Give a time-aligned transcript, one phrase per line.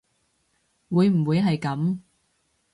[0.89, 1.99] 會唔會係噉